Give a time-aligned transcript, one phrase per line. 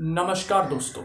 [0.00, 1.02] नमस्कार दोस्तों।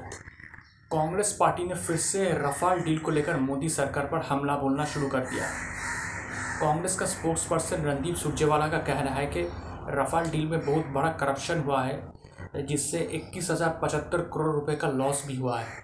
[0.91, 5.07] कांग्रेस पार्टी ने फिर से रफाल डील को लेकर मोदी सरकार पर हमला बोलना शुरू
[5.07, 5.47] कर दिया।
[6.61, 9.41] कांग्रेस का स्पोक्स पर्सन रणदीप सुरजेवाला का कहना है कि
[9.89, 11.99] रफाल डील में बहुत बड़ा करप्शन हुआ है,
[12.57, 15.83] जिससे इक्कीस हज़ार पचहत्तर करोड़ रुपए का लॉस भी हुआ है।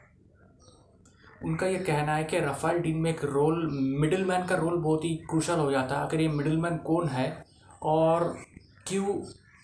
[1.46, 3.70] उनका ये कहना है कि रफाल डील में एक रोल
[4.02, 7.10] मिडिल मैन का रोल बहुत ही क्रूशल हो जाता है। अगर ये मिडिल मैन कौन
[7.10, 7.30] है
[7.84, 8.36] और
[8.88, 9.22] क्यों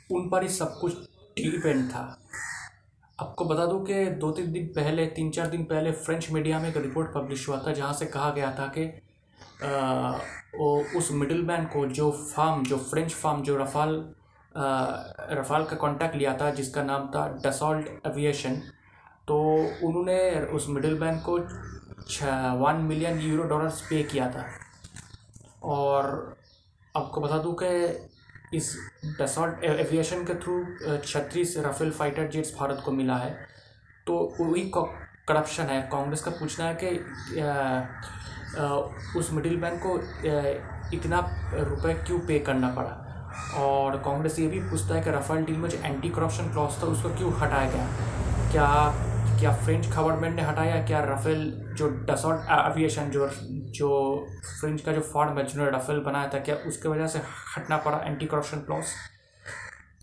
[0.09, 0.93] उन पर ही सब कुछ
[1.37, 2.17] डिपेंड था?
[3.19, 6.69] आपको बता दूँ कि दो तीन दिन पहले तीन चार दिन पहले फ्रेंच मीडिया में
[6.69, 8.85] एक रिपोर्ट पब्लिश हुआ था, जहाँ से कहा गया था कि
[10.57, 13.93] वो उस मिडिल मैन को जो फार्म जो फ्रेंच फार्म जो रफ़ाल
[15.31, 18.61] रफ़ाल का कॉन्टैक्ट लिया था, जिसका नाम था डसॉल्ट एविएशन
[19.27, 19.37] तो
[19.87, 20.19] उन्होंने
[20.55, 21.39] उस मिडिल मैन को
[22.09, 22.23] छ
[22.59, 24.45] वन मिलियन यूरो डॉलर्स पे किया था।
[25.63, 26.35] और
[26.95, 27.69] आपको बता दूँ कि
[28.53, 28.75] इस
[29.19, 33.31] डसॉल्ट एविएशन के थ्रू छत्तीस राफेल फाइटर जेट्स भारत को मिला है।
[34.07, 36.89] तो वही करप्शन है। कांग्रेस का पूछना है कि
[39.19, 39.97] उस मिडिल मैन को
[40.93, 41.19] इतना
[41.53, 43.03] रुपए क्यों पे करना पड़ा?
[43.57, 46.87] और कांग्रेस ये भी पूछता है कि राफेल डील में जो एंटी करप्शन क्लॉज था,
[46.87, 47.87] उसको क्यों हटाया गया?
[48.51, 48.67] क्या
[49.39, 50.75] क्या फ्रेंच गवर्नमेंट ने हटाया?
[50.85, 53.27] क्या राफेल जो डसॉल्ट एविएशन जो
[53.77, 53.89] जो
[54.59, 57.19] फ्रेंच का जो फॉर्ड है, जिन्होंने राफेल बनाया था, क्या उसके वजह से
[57.55, 58.85] हटना पड़ा एंटी करप्शन क्लॉज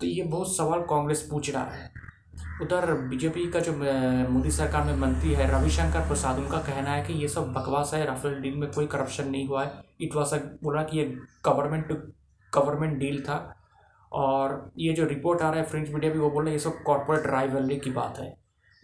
[0.01, 1.91] तो ये बहुत सवाल कांग्रेस पूछ रहा है।
[2.62, 3.73] उधर बीजेपी का जो
[4.31, 8.05] मोदी सरकार में मंत्री है, रविशंकर प्रसाद, उनका कहना है कि ये सब बकवास है,
[8.07, 11.05] राफेल डील में कोई करप्शन नहीं हुआ है। इट वॉज़ बोला कि ये
[11.45, 11.95] गवर्नमेंट टू
[12.53, 13.39] गवर्नमेंट डील था।
[14.12, 16.65] और ये जो रिपोर्ट आ रहा है फ्रेंच मीडिया भी वो बोल रहे हैं, ये
[16.65, 18.33] सब कॉर्पोरेट राइवलरी की बात है।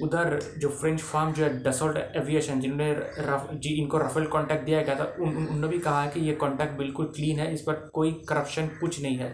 [0.02, 4.82] उधर जो फ्रेंच फार्म जो है डसोल्ट एविएशन जिन्होंने रफ जी, इनको रफेल कॉन्टैक्ट दिया
[4.82, 7.88] गया था, उन उन्होंने भी कहा है कि ये कॉन्टैक्ट बिल्कुल क्लीन है, इस पर
[7.94, 9.30] कोई करप्शन कुछ नहीं है,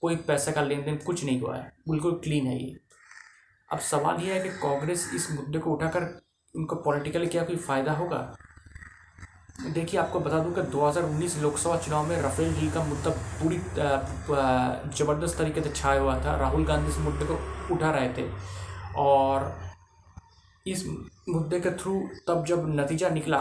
[0.00, 2.76] कोई पैसे का लेन देन कुछ नहीं हुआ है, बिल्कुल क्लीन है ये।
[3.68, 6.02] अब सवाल ये है कि कांग्रेस इस मुद्दे को उठाकर
[6.54, 8.18] उनको पॉलिटिकली क्या कोई फ़ायदा होगा?
[9.64, 13.56] देखिए, आपको बता दूँ कि 2019 लोकसभा चुनाव में रफेल डील का मुद्दा पूरी
[14.98, 17.38] ज़बरदस्त तरीके से छाया हुआ था, राहुल गांधी इस मुद्दे को
[17.74, 18.28] उठा रहे थे,
[18.96, 19.52] और
[20.70, 20.84] इस
[21.28, 23.38] मुद्दे के थ्रू तब जब नतीजा निकला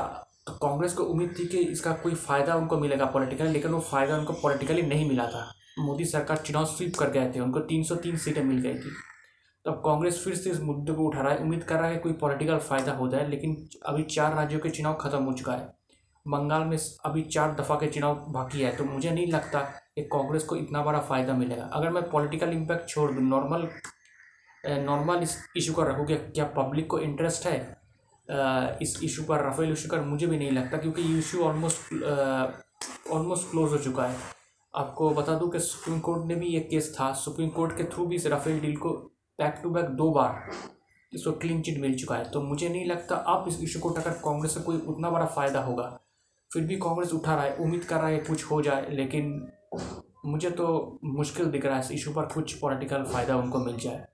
[0.48, 4.18] तो कांग्रेस को उम्मीद थी कि इसका कोई फ़ायदा उनको मिलेगा पॉलिटिकली लेकिन वो फ़ायदा
[4.18, 5.42] उनको पॉलिटिकली नहीं मिला था।
[5.80, 8.92] मोदी सरकार चुनाव स्वीप कर गए थे, उनको 303 सीटें मिल गई थी।
[9.66, 11.98] तो अब कांग्रेस फिर से इस मुद्दे को उठा रहा है, उम्मीद कर रहा है
[11.98, 13.56] कोई पॉलिटिकल फ़ायदा हो जाए, लेकिन
[13.86, 15.76] अभी चार राज्यों के चुनाव खत्म हो चुका है।
[16.26, 19.60] बंगाल में अभी चार दफ़ा के चुनाव बाकी है तो मुझे नहीं लगता
[19.96, 23.68] कि कांग्रेस को इतना बड़ा फ़ायदा मिलेगा। अगर मैं पॉलिटिकल इम्पैक्ट छोड़ दूँ नॉर्मल
[24.68, 27.58] नॉर्मल इस इशू का रखोगे क्या पब्लिक को इंटरेस्ट है?
[28.82, 31.94] इस इशू पर राफेल इशू कर मुझे भी नहीं लगता क्योंकि ये इशू ऑलमोस्ट
[33.12, 34.16] ऑलमोस्ट क्लोज हो चुका है।
[34.74, 38.06] आपको बता दूँ कि सुप्रीम कोर्ट ने भी ये केस था। सुप्रीम कोर्ट के थ्रू
[38.06, 38.90] भी इस राफेल डील को
[39.40, 40.52] बैक टू बैक दो बार
[41.12, 44.12] इसको क्लीन चिट मिल चुका है। तो मुझे नहीं लगता अब इस इशू को उठाकर
[44.24, 45.84] कांग्रेस से कोई उतना बड़ा फ़ायदा होगा,
[46.52, 49.50] फिर भी कांग्रेस उठा रहा है, उम्मीद कर रहा है कुछ हो जाए, लेकिन
[50.26, 54.06] मुझे तो मुश्किल दिख रहा है इस इशू पर कुछ पॉलिटिकल फ़ायदा उनको मिल जाए।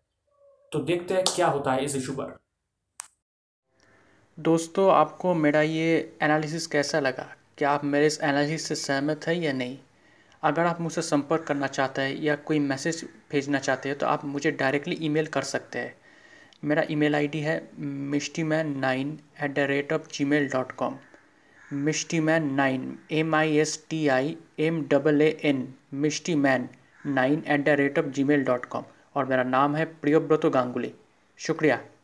[0.74, 2.38] तो देखते हैं क्या होता है इस इशू पर।
[4.38, 7.28] दोस्तों, आपको मेरा ये एनालिसिस कैसा लगा?
[7.58, 9.78] क्या आप मेरे इस एनालिसिस से सहमत हैं या नहीं?
[10.44, 14.26] अगर आप मुझसे संपर्क करना चाहते हैं या कोई मैसेज भेजना चाहते हैं तो आप
[14.26, 15.96] मुझे डायरेक्टली ईमेल कर सकते हैं।
[16.64, 17.56] मेरा ईमेल आईडी है
[18.14, 20.98] Misti man nine at the rate of G mail dot com
[21.74, 26.70] Misti man nine M I S T I M double A N Misti man
[27.06, 28.84] nine at the rate of G mail dot com
[29.16, 30.94] और मेरा नाम है प्रियोव्रत गांगुली।
[31.38, 31.82] शुक्रिया।